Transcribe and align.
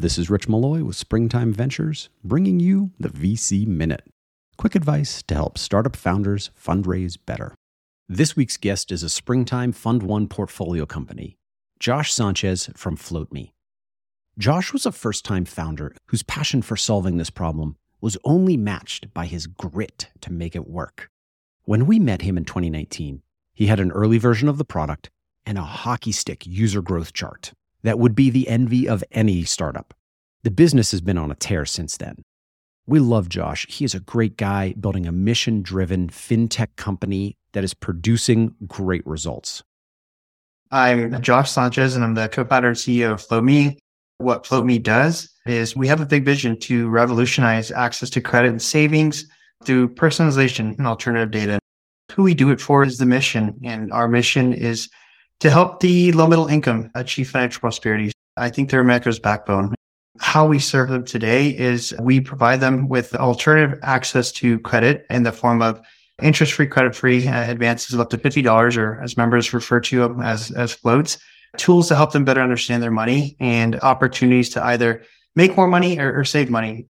This 0.00 0.16
is 0.16 0.30
Rich 0.30 0.46
Maloy 0.46 0.84
with 0.84 0.94
Springtime 0.94 1.52
Ventures, 1.52 2.08
bringing 2.22 2.60
you 2.60 2.92
the 3.00 3.08
VC 3.08 3.66
Minute. 3.66 4.04
Quick 4.56 4.76
advice 4.76 5.24
to 5.24 5.34
help 5.34 5.58
startup 5.58 5.96
founders 5.96 6.52
fundraise 6.56 7.18
better. 7.26 7.52
This 8.08 8.36
week's 8.36 8.56
guest 8.56 8.92
is 8.92 9.02
a 9.02 9.08
Springtime 9.08 9.72
Fund 9.72 10.04
One 10.04 10.28
portfolio 10.28 10.86
company, 10.86 11.36
Josh 11.80 12.12
Sanchez 12.12 12.70
from 12.76 12.96
FloatMe. 12.96 13.50
Josh 14.38 14.72
was 14.72 14.86
a 14.86 14.92
first 14.92 15.24
time 15.24 15.44
founder 15.44 15.92
whose 16.06 16.22
passion 16.22 16.62
for 16.62 16.76
solving 16.76 17.16
this 17.16 17.30
problem 17.30 17.74
was 18.00 18.16
only 18.22 18.56
matched 18.56 19.12
by 19.12 19.26
his 19.26 19.48
grit 19.48 20.10
to 20.20 20.32
make 20.32 20.54
it 20.54 20.68
work. 20.68 21.10
When 21.64 21.86
we 21.86 21.98
met 21.98 22.22
him 22.22 22.38
in 22.38 22.44
2019, 22.44 23.22
he 23.52 23.66
had 23.66 23.80
an 23.80 23.90
early 23.90 24.18
version 24.18 24.48
of 24.48 24.58
the 24.58 24.64
product 24.64 25.10
and 25.44 25.58
a 25.58 25.62
hockey 25.62 26.12
stick 26.12 26.46
user 26.46 26.82
growth 26.82 27.12
chart 27.12 27.52
that 27.82 27.98
would 27.98 28.14
be 28.14 28.30
the 28.30 28.48
envy 28.48 28.88
of 28.88 29.04
any 29.12 29.44
startup. 29.44 29.94
The 30.42 30.50
business 30.50 30.90
has 30.92 31.00
been 31.00 31.18
on 31.18 31.30
a 31.30 31.34
tear 31.34 31.64
since 31.64 31.96
then. 31.96 32.22
We 32.86 33.00
love 33.00 33.28
Josh. 33.28 33.66
He 33.68 33.84
is 33.84 33.94
a 33.94 34.00
great 34.00 34.36
guy 34.36 34.74
building 34.80 35.06
a 35.06 35.12
mission 35.12 35.62
driven 35.62 36.08
fintech 36.08 36.68
company 36.76 37.36
that 37.52 37.64
is 37.64 37.74
producing 37.74 38.54
great 38.66 39.06
results. 39.06 39.62
I'm 40.70 41.20
Josh 41.22 41.50
Sanchez 41.50 41.96
and 41.96 42.04
I'm 42.04 42.14
the 42.14 42.28
co 42.28 42.44
founder 42.44 42.68
and 42.68 42.76
CEO 42.76 43.12
of 43.12 43.26
FloatMe. 43.26 43.76
What 44.18 44.44
FloatMe 44.44 44.82
does 44.82 45.30
is 45.46 45.76
we 45.76 45.86
have 45.88 46.00
a 46.00 46.06
big 46.06 46.24
vision 46.24 46.58
to 46.60 46.88
revolutionize 46.88 47.70
access 47.70 48.10
to 48.10 48.20
credit 48.20 48.48
and 48.48 48.60
savings 48.60 49.26
through 49.64 49.94
personalization 49.94 50.76
and 50.76 50.86
alternative 50.86 51.30
data. 51.30 51.58
Who 52.12 52.22
we 52.22 52.34
do 52.34 52.50
it 52.50 52.60
for 52.60 52.82
is 52.82 52.98
the 52.98 53.06
mission. 53.06 53.58
And 53.64 53.92
our 53.92 54.08
mission 54.08 54.52
is 54.52 54.88
to 55.40 55.50
help 55.50 55.80
the 55.80 56.12
low 56.12 56.26
middle 56.26 56.46
income 56.46 56.90
achieve 56.94 57.30
financial 57.30 57.60
prosperity. 57.60 58.12
I 58.36 58.50
think 58.50 58.70
they're 58.70 58.80
America's 58.80 59.18
backbone. 59.18 59.74
How 60.20 60.46
we 60.46 60.58
serve 60.58 60.88
them 60.88 61.04
today 61.04 61.50
is 61.50 61.94
we 62.00 62.20
provide 62.20 62.60
them 62.60 62.88
with 62.88 63.14
alternative 63.14 63.78
access 63.82 64.32
to 64.32 64.58
credit 64.60 65.06
in 65.10 65.22
the 65.22 65.32
form 65.32 65.62
of 65.62 65.80
interest 66.20 66.54
free, 66.54 66.66
credit 66.66 66.94
free 66.94 67.26
uh, 67.26 67.50
advances 67.50 67.94
of 67.94 68.00
up 68.00 68.10
to 68.10 68.18
$50 68.18 68.76
or 68.76 69.00
as 69.00 69.16
members 69.16 69.52
refer 69.52 69.80
to 69.80 70.00
them 70.00 70.20
as, 70.20 70.50
as 70.50 70.72
floats, 70.72 71.18
tools 71.56 71.88
to 71.88 71.96
help 71.96 72.12
them 72.12 72.24
better 72.24 72.40
understand 72.40 72.82
their 72.82 72.90
money 72.90 73.36
and 73.38 73.78
opportunities 73.80 74.50
to 74.50 74.64
either 74.64 75.02
make 75.36 75.56
more 75.56 75.68
money 75.68 75.98
or, 76.00 76.18
or 76.18 76.24
save 76.24 76.50
money. 76.50 76.88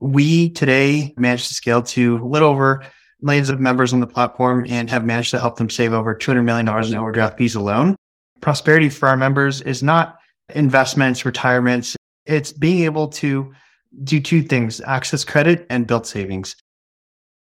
We 0.00 0.50
today 0.50 1.12
managed 1.18 1.48
to 1.48 1.54
scale 1.54 1.82
to 1.82 2.16
a 2.16 2.24
little 2.24 2.48
over 2.48 2.86
millions 3.20 3.50
of 3.50 3.60
members 3.60 3.92
on 3.92 4.00
the 4.00 4.06
platform 4.06 4.64
and 4.68 4.88
have 4.90 5.04
managed 5.04 5.30
to 5.32 5.38
help 5.38 5.56
them 5.56 5.70
save 5.70 5.92
over 5.92 6.14
$200 6.14 6.44
million 6.44 6.68
in 6.68 6.94
overdraft 6.94 7.38
fees 7.38 7.54
alone. 7.54 7.96
Prosperity 8.40 8.88
for 8.88 9.08
our 9.08 9.16
members 9.16 9.60
is 9.62 9.82
not 9.82 10.18
investments, 10.54 11.24
retirements. 11.24 11.96
It's 12.26 12.52
being 12.52 12.84
able 12.84 13.08
to 13.08 13.52
do 14.04 14.20
two 14.20 14.42
things, 14.42 14.80
access 14.82 15.24
credit 15.24 15.66
and 15.70 15.86
build 15.86 16.06
savings. 16.06 16.54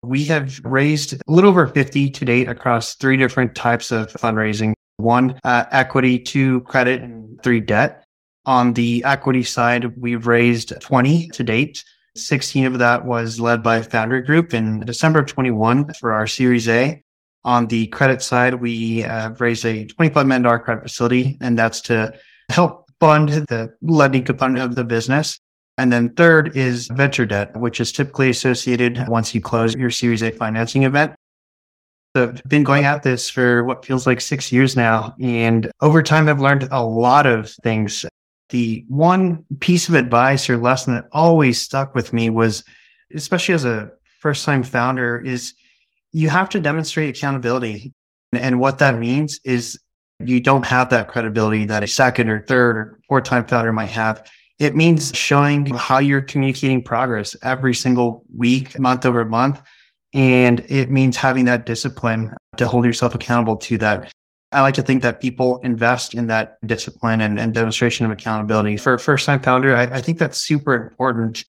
We 0.04 0.26
have 0.26 0.60
raised 0.64 1.14
a 1.14 1.20
little 1.28 1.52
over 1.52 1.68
50 1.68 2.10
to 2.10 2.26
date 2.26 2.50
across 2.50 2.96
three 2.96 3.18
different 3.18 3.54
types 3.54 3.92
of 3.92 4.12
fundraising. 4.14 4.74
One, 4.98 5.40
uh, 5.44 5.66
equity, 5.72 6.18
two, 6.18 6.62
credit, 6.62 7.02
and 7.02 7.42
three, 7.44 7.60
debt. 7.60 8.04
On 8.46 8.74
the 8.74 9.04
equity 9.06 9.44
side, 9.44 9.96
we've 10.02 10.26
raised 10.26 10.74
20 10.82 11.28
to 11.30 11.44
date. 11.44 11.84
16 12.16 12.66
of 12.66 12.80
that 12.80 13.06
was 13.06 13.40
led 13.40 13.64
by 13.64 13.82
Foundry 13.82 14.22
Group 14.22 14.54
in 14.54 14.82
December 14.82 15.20
of 15.20 15.28
21 15.28 15.94
for 15.94 16.12
our 16.12 16.28
Series 16.28 16.68
A. 16.68 17.02
On 17.44 17.68
the 17.68 17.88
credit 17.88 18.22
side, 18.22 18.56
we 18.56 19.00
have 19.00 19.42
raised 19.42 19.66
a 19.66 19.86
$25 19.86 20.28
million 20.28 20.60
credit 20.60 20.84
facility, 20.84 21.38
and 21.42 21.58
that's 21.58 21.82
to 21.82 22.14
help 22.50 22.90
fund 23.00 23.30
the 23.30 23.74
lending 23.82 24.24
component 24.24 24.60
of 24.60 24.76
the 24.76 24.84
business. 24.84 25.40
And 25.78 25.92
then 25.92 26.14
third 26.14 26.56
is 26.56 26.88
venture 26.88 27.26
debt, 27.26 27.58
which 27.58 27.80
is 27.80 27.92
typically 27.92 28.30
associated 28.30 29.08
once 29.08 29.34
you 29.34 29.42
close 29.42 29.74
your 29.74 29.90
Series 29.90 30.22
A 30.22 30.32
financing 30.32 30.84
event. 30.84 31.16
So 32.16 32.24
I've 32.24 32.44
been 32.44 32.64
going 32.64 32.84
at 32.84 33.04
this 33.04 33.30
for 33.30 33.64
what 33.64 33.86
feels 33.86 34.06
like 34.06 34.20
six 34.20 34.52
years 34.52 34.76
now. 34.76 35.16
And 35.22 35.72
over 35.82 36.04
time, 36.04 36.28
I've 36.28 36.42
learned 36.42 36.68
a 36.70 36.84
lot 36.84 37.26
of 37.26 37.50
things 37.64 38.06
the 38.52 38.86
one 38.88 39.44
piece 39.60 39.90
of 39.90 39.96
advice 39.96 40.50
or 40.50 40.58
lesson 40.58 40.94
that 40.94 41.08
always 41.12 41.60
stuck 41.60 41.96
with 41.96 42.14
me 42.14 42.30
was, 42.30 42.64
especially 43.16 43.56
as 43.56 43.66
a 43.66 43.92
first 44.20 44.46
time 44.46 44.64
founder, 44.64 45.20
is 45.20 45.54
you 46.12 46.30
have 46.30 46.50
to 46.50 46.60
demonstrate 46.60 47.18
accountability. 47.18 47.94
And 48.34 48.60
what 48.60 48.80
that 48.80 49.00
means 49.00 49.40
is 49.44 49.80
you 50.20 50.40
don't 50.40 50.66
have 50.66 50.90
that 50.90 51.08
credibility 51.08 51.66
that 51.66 51.84
a 51.84 51.88
second 51.88 52.30
or 52.30 52.46
third 52.46 52.78
or 52.78 53.00
fourth 53.08 53.24
time 53.24 53.46
founder 53.46 53.74
might 53.74 53.90
have. 53.90 54.30
It 54.60 54.76
means 54.76 55.12
showing 55.16 55.66
how 55.68 55.98
you're 55.98 56.22
communicating 56.22 56.84
progress 56.84 57.36
every 57.42 57.74
single 57.74 58.24
week, 58.36 58.78
month 58.78 59.06
over 59.06 59.26
month. 59.26 59.62
And 60.14 60.60
it 60.68 60.92
means 60.92 61.16
having 61.18 61.46
that 61.46 61.66
discipline 61.66 62.36
to 62.58 62.68
hold 62.68 62.86
yourself 62.86 63.16
accountable 63.16 63.58
to 63.58 63.78
that. 63.80 64.12
I 64.52 64.62
like 64.62 64.74
to 64.76 64.82
think 64.82 65.02
that 65.04 65.22
people 65.22 65.60
invest 65.60 66.14
in 66.14 66.28
that 66.28 66.58
discipline 66.66 67.22
and, 67.22 67.40
and 67.40 67.54
demonstration 67.54 68.06
of 68.06 68.12
accountability. 68.12 68.76
For 68.78 68.94
a 68.94 69.00
first 69.00 69.26
time 69.26 69.42
founder, 69.42 69.76
I, 69.76 69.84
I, 69.84 70.02
think 70.02 70.18
that's 70.18 70.38
super 70.38 70.76
important. 70.76 71.46